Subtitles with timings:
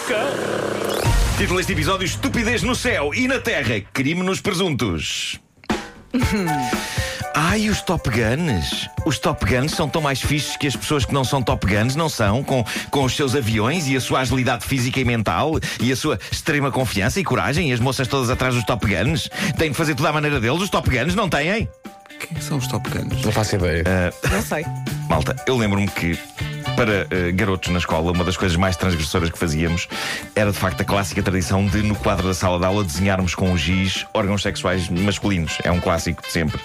[0.00, 0.16] boca.
[1.36, 5.40] Título deste episódio: Estupidez no céu e na terra, crime nos presuntos.
[7.34, 8.88] Ai, os Top Guns.
[9.06, 11.94] Os Top Guns são tão mais fixes que as pessoas que não são Top Guns,
[11.94, 12.42] não são?
[12.42, 16.18] Com, com os seus aviões e a sua agilidade física e mental e a sua
[16.30, 19.28] extrema confiança e coragem e as moças todas atrás dos Top Guns.
[19.56, 20.60] Têm de fazer tudo à maneira deles.
[20.60, 21.68] Os Top Guns não têm?
[22.18, 23.24] Quem são os Top Guns?
[23.24, 23.84] Não faço ideia.
[24.30, 24.64] Não sei.
[25.08, 26.18] Malta, eu lembro-me que
[26.76, 29.88] para eh, garotos na escola, uma das coisas mais transgressoras que fazíamos
[30.34, 33.52] era de facto a clássica tradição de, no quadro da sala de aula, desenharmos com
[33.52, 35.58] o giz órgãos sexuais masculinos.
[35.62, 36.60] É um clássico de sempre.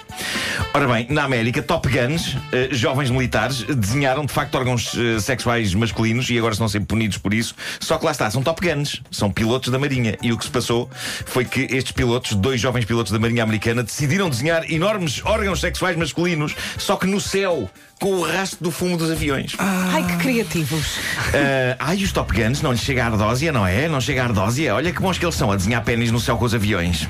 [0.72, 5.74] Ora bem, na América, Top Guns, eh, jovens militares, desenharam de facto órgãos eh, sexuais
[5.74, 7.54] masculinos e agora estão ser punidos por isso.
[7.80, 10.16] Só que lá está, são Top Guns, são pilotos da Marinha.
[10.22, 10.90] E o que se passou
[11.24, 15.96] foi que estes pilotos, dois jovens pilotos da Marinha Americana, decidiram desenhar enormes órgãos sexuais
[15.96, 17.70] masculinos, só que no céu,
[18.00, 19.54] com o rastro do fumo dos aviões.
[19.96, 20.98] Ai, que criativos.
[21.32, 23.88] Ah, ai, os Top Guns não lhes chega a ardósia, não é?
[23.88, 24.74] Não chega a ardósia.
[24.74, 27.08] Olha que bons que eles são a desenhar pênis no céu com os aviões.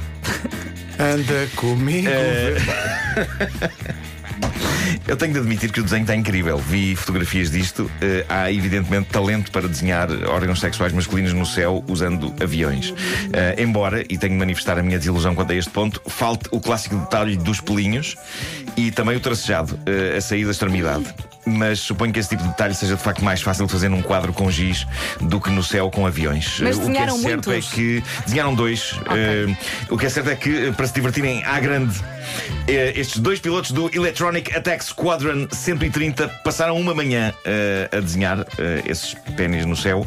[0.96, 2.06] Anda comigo.
[5.08, 6.58] Eu tenho de admitir que o desenho está incrível.
[6.58, 7.90] Vi fotografias disto.
[8.00, 12.94] Eh, há, evidentemente, talento para desenhar órgãos sexuais masculinos no céu usando aviões.
[13.58, 16.96] Embora, e tenho de manifestar a minha desilusão quanto a este ponto, falte o clássico
[16.96, 18.16] detalhe dos pelinhos
[18.76, 21.04] e também o tracejado, eh, a sair da extremidade.
[21.48, 24.02] Mas suponho que esse tipo de detalhe seja de facto mais fácil de fazer num
[24.02, 24.84] quadro com giz
[25.20, 26.58] do que no céu com aviões.
[26.60, 27.52] Mas Eh, o que é certo muitos?
[27.72, 28.96] é que desenharam dois.
[29.14, 29.56] Eh,
[29.88, 32.00] o que é certo é que, para se divertirem à grande,
[32.66, 38.82] estes dois pilotos do Electronic Attack Squadron 130 passaram uma manhã eh, a desenhar eh,
[38.84, 40.04] esses pênis no céu.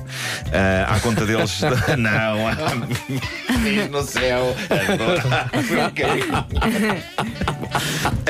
[0.52, 1.62] Eh, à conta deles.
[1.98, 2.56] não, há
[3.64, 4.54] pênis no céu.
[4.70, 5.22] Adoro.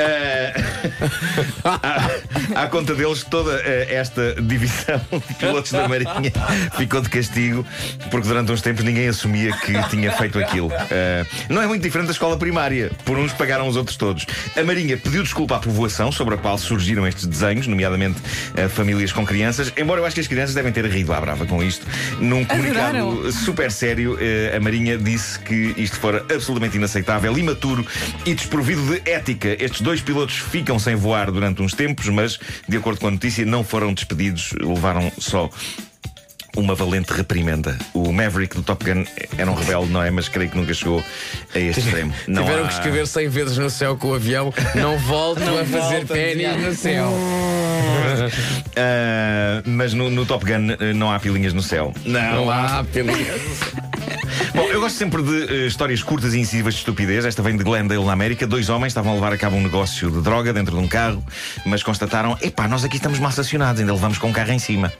[0.02, 0.79] Eh,
[1.64, 6.32] à, à conta deles, toda eh, esta divisão de pilotos da Marinha
[6.78, 7.66] ficou de castigo
[8.12, 10.72] porque durante uns tempos ninguém assumia que tinha feito aquilo.
[10.92, 12.92] Eh, não é muito diferente da escola primária.
[13.06, 14.26] Por uns pagaram os outros todos.
[14.58, 18.20] A Marinha pediu desculpa à povoação sobre a qual surgiram estes desenhos, nomeadamente
[18.56, 19.72] eh, famílias com crianças.
[19.78, 21.86] Embora eu acho que as crianças devem ter rido à brava com isto.
[22.20, 23.32] Num comunicado Adoraram.
[23.32, 24.18] super sério,
[24.56, 27.86] a Marinha disse que isto fora absolutamente inaceitável, imaturo
[28.26, 29.56] e desprovido de ética.
[29.60, 33.46] Estes dois pilotos ficam sem voar durante uns tempos, mas, de acordo com a notícia,
[33.46, 35.50] não foram despedidos, levaram só.
[36.58, 37.78] Uma valente reprimenda.
[37.94, 39.06] O Maverick do Top Gun
[39.38, 40.10] era um rebelde, não é?
[40.10, 41.02] Mas creio que nunca chegou
[41.54, 42.12] a este extremo.
[42.28, 44.52] Não Tiveram há- que escrever 100 vezes no céu com o avião.
[44.74, 47.14] Não volto a fazer pênis no céu.
[48.76, 51.94] Ah, mas no, no Top Gun eh, não há pilinhas no céu.
[52.06, 53.16] Não há pênis.
[54.54, 57.24] Bom, eu gosto sempre de eh, histórias curtas e incisivas de estupidez.
[57.24, 58.48] Esta vem de Glendale, na América.
[58.48, 61.24] Dois homens estavam a levar a cabo um negócio de droga dentro de um carro,
[61.66, 64.92] mas constataram: epá, nós aqui estamos mal estacionados, ainda levamos com o carro em cima.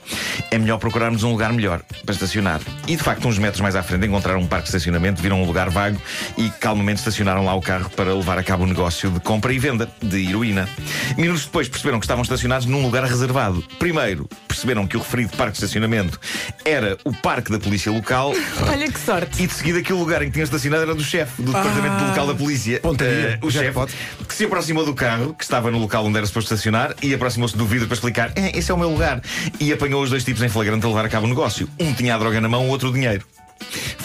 [0.50, 2.60] É melhor procurarmos um lugar melhor para estacionar.
[2.86, 5.44] E de facto, uns metros mais à frente, encontraram um parque de estacionamento, viram um
[5.44, 6.00] lugar vago
[6.38, 9.58] e calmamente estacionaram lá o carro para levar a cabo o negócio de compra e
[9.58, 10.68] venda de heroína.
[11.16, 13.64] Minutos depois perceberam que estavam estacionados num lugar reservado.
[13.78, 16.20] Primeiro, perceberam que o referido parque de estacionamento
[16.64, 18.32] era o parque da polícia local.
[18.70, 19.39] Olha que sorte.
[19.40, 22.26] E de seguida aquele lugar em que tinha estacionado era do chefe do departamento local
[22.26, 22.78] da polícia.
[22.78, 23.14] Pontaria.
[23.14, 23.90] Eh, o chefe Jackpot.
[24.28, 27.56] que se aproximou do carro, que estava no local onde era suposto estacionar, e aproximou-se
[27.56, 29.22] do vidro para explicar: "É, esse é o meu lugar.
[29.58, 31.66] E apanhou os dois tipos em flagrante a levar a cabo o negócio.
[31.80, 33.24] Um tinha a droga na mão, o outro o dinheiro.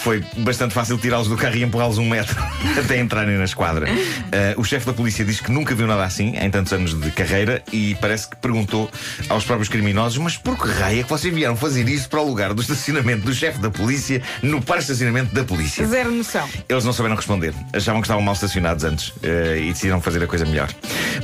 [0.06, 2.40] Foi bastante fácil tirá-los do carro e empurrá-los um metro
[2.78, 3.88] até entrarem na esquadra.
[4.30, 7.10] Eh, o chefe da polícia diz que nunca viu nada assim em tantos anos de
[7.10, 8.88] carreira e parece que perguntou
[9.28, 12.24] aos próprios criminosos: Mas por que raio é que vocês vieram fazer isso para o
[12.24, 15.84] lugar do estacionamento do chefe da polícia no parque de estacionamento da polícia?
[15.84, 16.48] Zero noção.
[16.68, 17.52] Eles não souberam responder.
[17.72, 20.72] Achavam que estavam mal estacionados antes eh, e decidiram fazer a coisa melhor.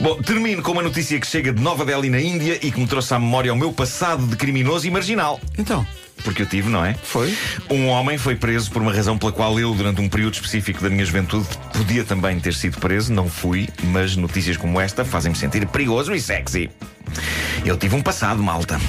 [0.00, 2.88] Bom, termino com uma notícia que chega de Nova Delhi, na Índia, e que me
[2.88, 5.38] trouxe à memória o meu passado de criminoso e marginal.
[5.56, 5.86] Então,
[6.24, 6.94] Porque eu tive, não é?
[6.94, 7.36] foi?
[7.70, 10.88] Um homem foi preso por uma razão pela qual eu, durante um período específico da
[10.88, 13.12] minha juventude, podia também ter sido preso.
[13.12, 16.70] Não fui, mas notícias como esta fazem-me sentir perigoso e sexy.
[17.64, 18.80] Eu tive um passado, malta.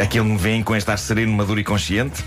[0.00, 2.24] Aquele me vem com este ar sereno, maduro e consciente.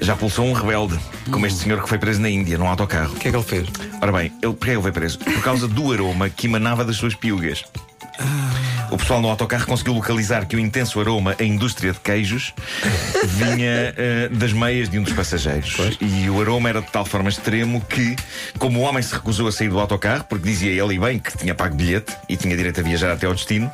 [0.00, 0.98] Já pulsou um rebelde,
[1.30, 3.12] como este senhor que foi preso na Índia, num autocarro.
[3.14, 3.68] O que é que ele fez?
[4.02, 5.18] Ora bem, ele, porquê ele foi preso?
[5.18, 7.64] Por causa do aroma que emanava das suas piugas.
[8.96, 12.54] O pessoal no autocarro conseguiu localizar que o intenso aroma a indústria de queijos
[13.24, 15.98] vinha eh, das meias de um dos passageiros.
[16.00, 18.16] E o aroma era de tal forma extremo que,
[18.58, 21.36] como o homem se recusou a sair do autocarro, porque dizia ele e bem que
[21.36, 23.70] tinha pago bilhete e tinha direito a viajar até ao destino,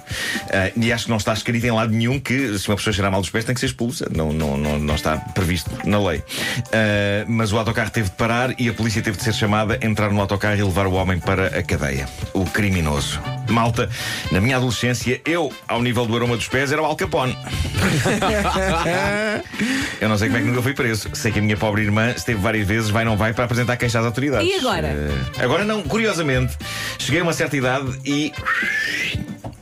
[0.50, 3.12] eh, e acho que não está escrito em lado nenhum que se uma pessoa cheirar
[3.12, 4.10] mal dos pés tem que ser expulsa.
[4.12, 6.20] Não, não, não, não está previsto na lei.
[6.72, 10.10] Eh, mas o autocarro teve de parar e a polícia teve de ser chamada, entrar
[10.10, 12.08] no autocarro e levar o homem para a cadeia.
[12.34, 13.20] O criminoso.
[13.48, 13.88] Malta,
[14.30, 17.36] na minha adolescência, eu, ao nível do aroma dos pés, era o Al Capone.
[20.00, 21.08] eu não sei como é que nunca fui preso.
[21.14, 23.98] Sei que a minha pobre irmã esteve várias vezes, vai não vai, para apresentar queixa
[23.98, 24.48] às autoridades.
[24.48, 24.88] E agora?
[24.88, 26.56] Eh, agora não, curiosamente,
[26.98, 28.32] cheguei a uma certa idade e.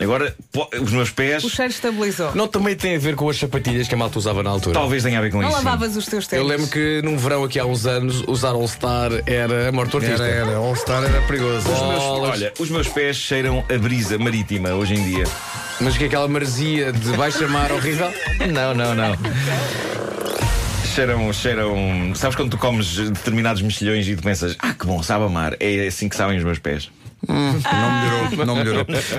[0.01, 0.35] Agora,
[0.83, 1.45] os meus pés.
[1.45, 2.35] O cheiro estabilizou.
[2.35, 4.73] Não também tem a ver com as sapatilhas que a malta usava na altura.
[4.73, 5.59] Talvez tenha a ver com Não isso.
[5.59, 5.65] sim.
[5.65, 6.49] lavavas os teus Eu ténis.
[6.49, 10.23] lembro que num verão aqui há uns anos usar All Star era a morte artista.
[10.25, 10.57] Era, era.
[10.57, 11.71] All Star era perigoso.
[11.71, 15.25] Os meus- olha, os meus pés cheiram a brisa marítima hoje em dia.
[15.81, 18.11] Mas que é aquela maresia de baixa mar horrível?
[18.53, 19.17] Não, não, não.
[20.95, 22.13] Cheiram, cheiram.
[22.15, 25.57] Sabes quando tu comes determinados mexilhões e tu pensas, ah, que bom, sabe amar.
[25.61, 26.91] É assim que sabem os meus pés.
[27.29, 28.47] Não melhorou.
[28.47, 28.87] Não melhorou.